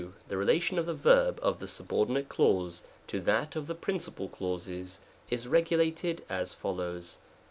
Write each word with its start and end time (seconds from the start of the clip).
The 0.29 0.35
relation 0.35 0.79
of 0.79 0.87
the 0.87 0.95
verb 0.95 1.37
of 1.43 1.59
the 1.59 1.67
subordinate 1.67 2.27
clause 2.27 2.81
to 3.05 3.19
that 3.21 3.55
of 3.55 3.67
the 3.67 3.75
principal 3.75 4.27
clauses, 4.29 4.99
is 5.29 5.47
regulated 5.47 6.25
as 6.27 6.55
follows: 6.55 7.17
3. 7.21 7.21